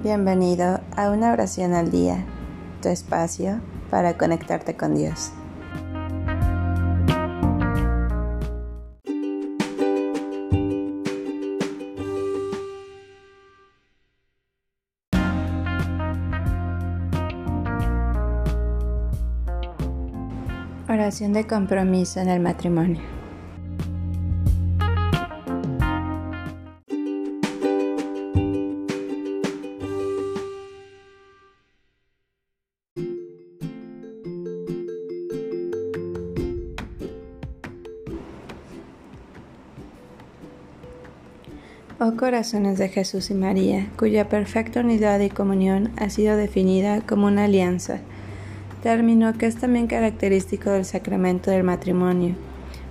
Bienvenido 0.00 0.80
a 0.96 1.10
una 1.10 1.32
oración 1.32 1.74
al 1.74 1.90
día, 1.90 2.24
tu 2.80 2.88
espacio 2.88 3.60
para 3.90 4.16
conectarte 4.16 4.76
con 4.76 4.94
Dios. 4.94 5.32
Oración 20.88 21.32
de 21.32 21.44
compromiso 21.44 22.20
en 22.20 22.28
el 22.28 22.38
matrimonio. 22.38 23.17
Oh 42.00 42.14
corazones 42.14 42.78
de 42.78 42.88
Jesús 42.88 43.28
y 43.30 43.34
María, 43.34 43.88
cuya 43.98 44.28
perfecta 44.28 44.78
unidad 44.78 45.18
y 45.18 45.30
comunión 45.30 45.90
ha 45.96 46.10
sido 46.10 46.36
definida 46.36 47.00
como 47.00 47.26
una 47.26 47.46
alianza, 47.46 47.98
término 48.84 49.32
que 49.32 49.46
es 49.46 49.56
también 49.56 49.88
característico 49.88 50.70
del 50.70 50.84
sacramento 50.84 51.50
del 51.50 51.64
matrimonio, 51.64 52.36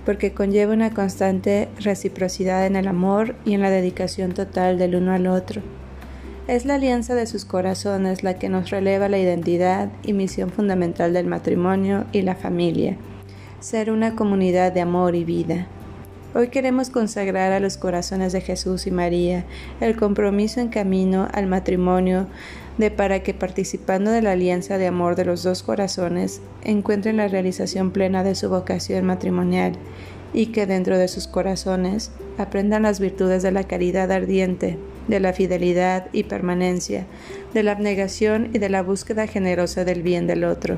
porque 0.04 0.34
conlleva 0.34 0.74
una 0.74 0.92
constante 0.92 1.70
reciprocidad 1.80 2.66
en 2.66 2.76
el 2.76 2.86
amor 2.86 3.34
y 3.46 3.54
en 3.54 3.62
la 3.62 3.70
dedicación 3.70 4.34
total 4.34 4.78
del 4.78 4.94
uno 4.94 5.12
al 5.12 5.26
otro. 5.26 5.62
Es 6.46 6.66
la 6.66 6.74
alianza 6.74 7.14
de 7.14 7.26
sus 7.26 7.46
corazones 7.46 8.22
la 8.22 8.34
que 8.34 8.50
nos 8.50 8.68
releva 8.68 9.08
la 9.08 9.16
identidad 9.16 9.88
y 10.02 10.12
misión 10.12 10.50
fundamental 10.50 11.14
del 11.14 11.24
matrimonio 11.24 12.04
y 12.12 12.20
la 12.20 12.34
familia, 12.34 12.98
ser 13.58 13.90
una 13.90 14.14
comunidad 14.16 14.70
de 14.70 14.82
amor 14.82 15.14
y 15.14 15.24
vida. 15.24 15.66
Hoy 16.34 16.48
queremos 16.48 16.90
consagrar 16.90 17.52
a 17.52 17.60
los 17.60 17.78
corazones 17.78 18.34
de 18.34 18.42
Jesús 18.42 18.86
y 18.86 18.90
María 18.90 19.46
el 19.80 19.96
compromiso 19.96 20.60
en 20.60 20.68
camino 20.68 21.26
al 21.32 21.46
matrimonio 21.46 22.26
de 22.76 22.90
para 22.90 23.22
que 23.22 23.32
participando 23.32 24.10
de 24.10 24.20
la 24.20 24.32
alianza 24.32 24.76
de 24.76 24.86
amor 24.86 25.16
de 25.16 25.24
los 25.24 25.42
dos 25.42 25.62
corazones 25.62 26.42
encuentren 26.62 27.16
la 27.16 27.28
realización 27.28 27.92
plena 27.92 28.24
de 28.24 28.34
su 28.34 28.50
vocación 28.50 29.06
matrimonial 29.06 29.72
y 30.34 30.48
que 30.48 30.66
dentro 30.66 30.98
de 30.98 31.08
sus 31.08 31.28
corazones 31.28 32.10
aprendan 32.36 32.82
las 32.82 33.00
virtudes 33.00 33.42
de 33.42 33.50
la 33.50 33.64
caridad 33.64 34.12
ardiente, 34.12 34.78
de 35.08 35.20
la 35.20 35.32
fidelidad 35.32 36.08
y 36.12 36.24
permanencia, 36.24 37.06
de 37.54 37.62
la 37.62 37.72
abnegación 37.72 38.50
y 38.52 38.58
de 38.58 38.68
la 38.68 38.82
búsqueda 38.82 39.26
generosa 39.26 39.86
del 39.86 40.02
bien 40.02 40.26
del 40.26 40.44
otro, 40.44 40.76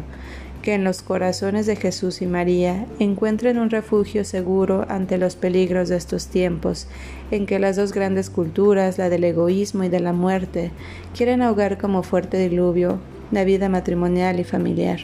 que 0.62 0.74
en 0.74 0.84
los 0.84 1.02
corazones 1.02 1.66
de 1.66 1.76
Jesús 1.76 2.22
y 2.22 2.26
María 2.26 2.86
encuentren 2.98 3.58
un 3.58 3.70
refugio 3.70 4.24
seguro 4.24 4.84
ante 4.88 5.18
los 5.18 5.36
peligros 5.36 5.88
de 5.88 5.96
estos 5.96 6.26
tiempos, 6.26 6.86
en 7.30 7.46
que 7.46 7.58
las 7.58 7.76
dos 7.76 7.92
grandes 7.92 8.30
culturas, 8.30 8.98
la 8.98 9.08
del 9.08 9.24
egoísmo 9.24 9.84
y 9.84 9.88
de 9.88 10.00
la 10.00 10.12
muerte, 10.12 10.70
quieren 11.16 11.42
ahogar 11.42 11.78
como 11.78 12.02
fuerte 12.02 12.38
diluvio 12.38 12.98
la 13.30 13.44
vida 13.44 13.68
matrimonial 13.68 14.40
y 14.40 14.44
familiar. 14.44 15.00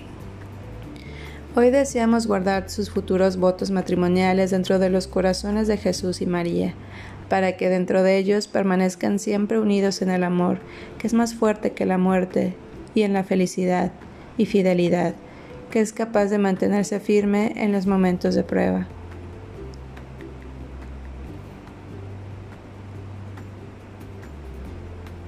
Hoy 1.54 1.70
deseamos 1.70 2.26
guardar 2.26 2.68
sus 2.68 2.90
futuros 2.90 3.38
votos 3.38 3.70
matrimoniales 3.70 4.50
dentro 4.50 4.78
de 4.78 4.90
los 4.90 5.06
corazones 5.06 5.68
de 5.68 5.78
Jesús 5.78 6.20
y 6.20 6.26
María, 6.26 6.74
para 7.30 7.56
que 7.56 7.70
dentro 7.70 8.02
de 8.02 8.18
ellos 8.18 8.46
permanezcan 8.46 9.18
siempre 9.18 9.58
unidos 9.58 10.02
en 10.02 10.10
el 10.10 10.22
amor, 10.22 10.58
que 10.98 11.06
es 11.06 11.14
más 11.14 11.34
fuerte 11.34 11.72
que 11.72 11.86
la 11.86 11.96
muerte, 11.96 12.54
y 12.94 13.02
en 13.02 13.14
la 13.14 13.24
felicidad 13.24 13.92
y 14.38 14.46
fidelidad 14.46 15.14
que 15.76 15.82
es 15.82 15.92
capaz 15.92 16.30
de 16.30 16.38
mantenerse 16.38 17.00
firme 17.00 17.52
en 17.54 17.70
los 17.70 17.86
momentos 17.86 18.34
de 18.34 18.42
prueba. 18.42 18.86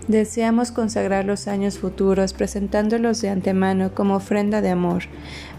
Deseamos 0.07 0.73
consagrar 0.73 1.27
los 1.27 1.49
años 1.49 1.79
futuros 1.79 2.33
presentándolos 2.33 3.21
de 3.21 3.29
antemano 3.29 3.95
como 3.95 4.17
ofrenda 4.17 4.63
de 4.63 4.71
amor. 4.71 5.03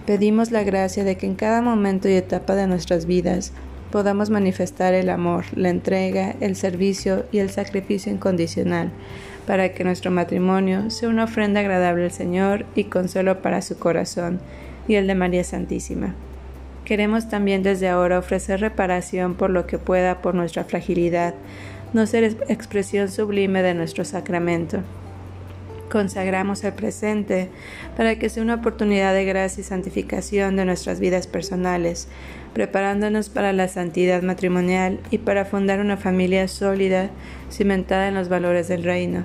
Pedimos 0.07 0.49
la 0.49 0.63
gracia 0.63 1.03
de 1.03 1.17
que 1.17 1.27
en 1.27 1.35
cada 1.35 1.61
momento 1.61 2.09
y 2.09 2.13
etapa 2.13 2.55
de 2.55 2.65
nuestras 2.65 3.05
vidas 3.05 3.53
podamos 3.91 4.31
manifestar 4.31 4.95
el 4.95 5.11
amor, 5.11 5.45
la 5.55 5.69
entrega, 5.69 6.33
el 6.39 6.55
servicio 6.55 7.27
y 7.31 7.37
el 7.37 7.51
sacrificio 7.51 8.11
incondicional, 8.11 8.91
para 9.45 9.69
que 9.71 9.83
nuestro 9.83 10.09
matrimonio 10.09 10.89
sea 10.89 11.09
una 11.09 11.25
ofrenda 11.25 11.59
agradable 11.59 12.05
al 12.05 12.11
Señor 12.11 12.65
y 12.73 12.85
consuelo 12.85 13.43
para 13.43 13.61
su 13.61 13.77
corazón 13.77 14.39
y 14.89 14.95
el 14.95 15.07
de 15.07 15.15
María 15.15 15.43
Santísima. 15.45 16.15
Queremos 16.83 17.29
también 17.29 17.61
desde 17.61 17.87
ahora 17.87 18.17
ofrecer 18.17 18.59
reparación 18.59 19.35
por 19.35 19.51
lo 19.51 19.67
que 19.67 19.77
pueda 19.77 20.21
por 20.21 20.33
nuestra 20.33 20.63
fragilidad, 20.63 21.35
no 21.93 22.07
ser 22.07 22.23
expresión 22.49 23.09
sublime 23.09 23.61
de 23.61 23.75
nuestro 23.75 24.03
sacramento. 24.03 24.79
Consagramos 25.91 26.63
el 26.63 26.73
presente 26.73 27.49
para 27.95 28.17
que 28.17 28.29
sea 28.29 28.41
una 28.41 28.55
oportunidad 28.55 29.13
de 29.13 29.25
gracia 29.25 29.61
y 29.61 29.63
santificación 29.63 30.55
de 30.55 30.65
nuestras 30.65 30.99
vidas 30.99 31.27
personales, 31.27 32.07
preparándonos 32.53 33.29
para 33.29 33.53
la 33.53 33.67
santidad 33.67 34.23
matrimonial 34.23 34.99
y 35.11 35.19
para 35.19 35.45
fundar 35.45 35.81
una 35.81 35.97
familia 35.97 36.47
sólida, 36.47 37.11
cimentada 37.51 38.07
en 38.07 38.15
los 38.15 38.27
valores 38.27 38.67
del 38.67 38.83
reino 38.83 39.23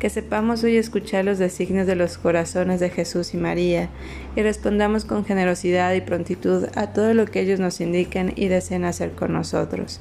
que 0.00 0.10
sepamos 0.10 0.64
hoy 0.64 0.78
escuchar 0.78 1.26
los 1.26 1.38
designios 1.38 1.86
de 1.86 1.94
los 1.94 2.16
corazones 2.16 2.80
de 2.80 2.88
Jesús 2.88 3.34
y 3.34 3.36
María 3.36 3.90
y 4.34 4.40
respondamos 4.40 5.04
con 5.04 5.26
generosidad 5.26 5.92
y 5.92 6.00
prontitud 6.00 6.66
a 6.74 6.94
todo 6.94 7.12
lo 7.12 7.26
que 7.26 7.40
ellos 7.40 7.60
nos 7.60 7.82
indiquen 7.82 8.32
y 8.34 8.48
deseen 8.48 8.84
hacer 8.84 9.12
con 9.12 9.34
nosotros. 9.34 10.00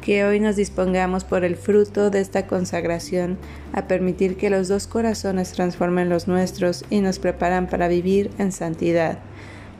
Que 0.00 0.24
hoy 0.24 0.40
nos 0.40 0.56
dispongamos 0.56 1.24
por 1.24 1.44
el 1.44 1.56
fruto 1.56 2.08
de 2.08 2.20
esta 2.20 2.46
consagración 2.46 3.36
a 3.72 3.86
permitir 3.86 4.36
que 4.36 4.50
los 4.50 4.68
dos 4.68 4.86
corazones 4.86 5.52
transformen 5.52 6.08
los 6.08 6.26
nuestros 6.26 6.84
y 6.88 7.00
nos 7.00 7.18
preparan 7.18 7.68
para 7.68 7.86
vivir 7.86 8.30
en 8.38 8.50
santidad 8.50 9.18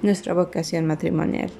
nuestra 0.03 0.35
vocación 0.35 0.87
matrimonial. 0.87 1.51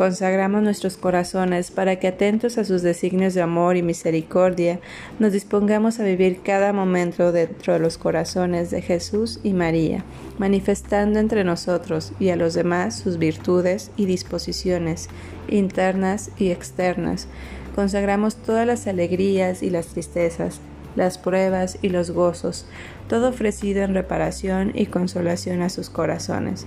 Consagramos 0.00 0.62
nuestros 0.62 0.96
corazones 0.96 1.70
para 1.70 1.96
que, 1.96 2.08
atentos 2.08 2.56
a 2.56 2.64
sus 2.64 2.80
designios 2.80 3.34
de 3.34 3.42
amor 3.42 3.76
y 3.76 3.82
misericordia, 3.82 4.80
nos 5.18 5.34
dispongamos 5.34 6.00
a 6.00 6.04
vivir 6.04 6.40
cada 6.42 6.72
momento 6.72 7.32
dentro 7.32 7.74
de 7.74 7.80
los 7.80 7.98
corazones 7.98 8.70
de 8.70 8.80
Jesús 8.80 9.40
y 9.42 9.52
María, 9.52 10.02
manifestando 10.38 11.18
entre 11.18 11.44
nosotros 11.44 12.14
y 12.18 12.30
a 12.30 12.36
los 12.36 12.54
demás 12.54 12.98
sus 12.98 13.18
virtudes 13.18 13.90
y 13.98 14.06
disposiciones 14.06 15.10
internas 15.48 16.30
y 16.38 16.50
externas. 16.50 17.28
Consagramos 17.74 18.36
todas 18.36 18.66
las 18.66 18.86
alegrías 18.86 19.62
y 19.62 19.68
las 19.68 19.88
tristezas, 19.88 20.62
las 20.96 21.18
pruebas 21.18 21.76
y 21.82 21.90
los 21.90 22.10
gozos, 22.10 22.64
todo 23.06 23.28
ofrecido 23.28 23.82
en 23.82 23.92
reparación 23.92 24.72
y 24.74 24.86
consolación 24.86 25.60
a 25.60 25.68
sus 25.68 25.90
corazones. 25.90 26.66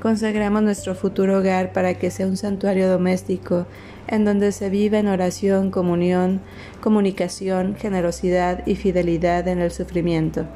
Consagramos 0.00 0.62
nuestro 0.62 0.94
futuro 0.94 1.38
hogar 1.38 1.72
para 1.72 1.94
que 1.94 2.10
sea 2.10 2.26
un 2.26 2.36
santuario 2.36 2.88
doméstico 2.88 3.66
en 4.06 4.24
donde 4.24 4.52
se 4.52 4.70
viva 4.70 4.98
en 4.98 5.08
oración, 5.08 5.72
comunión, 5.72 6.40
comunicación, 6.80 7.74
generosidad 7.74 8.64
y 8.64 8.76
fidelidad 8.76 9.48
en 9.48 9.58
el 9.58 9.72
sufrimiento. 9.72 10.46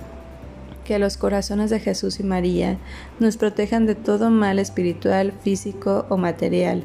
Que 0.85 1.01
los 1.01 1.17
corazones 1.17 1.71
de 1.71 1.81
Jesús 1.81 2.21
y 2.21 2.23
María 2.23 2.79
nos 3.19 3.37
protejan 3.37 3.85
de 3.85 3.97
todo 3.97 4.31
mal 4.31 4.61
espiritual, 4.61 5.33
físico 5.43 6.07
o 6.09 6.17
material. 6.17 6.85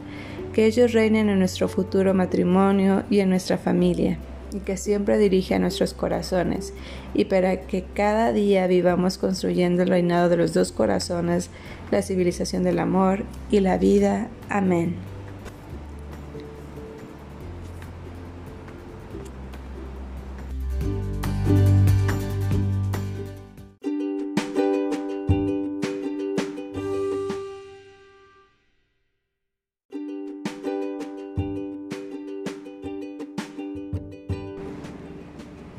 Que 0.52 0.66
ellos 0.66 0.94
reinen 0.94 1.30
en 1.30 1.38
nuestro 1.38 1.68
futuro 1.68 2.16
matrimonio 2.16 3.04
y 3.12 3.20
en 3.20 3.30
nuestra 3.30 3.60
familia 3.60 4.18
y 4.54 4.60
que 4.60 4.78
siempre 4.78 5.18
dirige 5.18 5.56
a 5.56 5.60
nuestros 5.60 5.94
corazones, 5.94 6.74
y 7.14 7.26
para 7.26 7.62
que 7.62 7.84
cada 7.84 8.32
día 8.34 8.68
vivamos 8.68 9.18
construyendo 9.18 9.84
el 9.84 9.90
reinado 9.90 10.30
de 10.30 10.38
los 10.38 10.54
dos 10.54 10.72
corazones, 10.72 11.50
la 11.92 12.02
civilización 12.02 12.64
del 12.64 12.80
amor 12.80 13.24
y 13.52 13.60
la 13.60 13.78
vida. 13.78 14.30
Amén. 14.50 15.17